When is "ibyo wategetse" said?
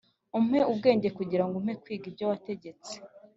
2.11-2.93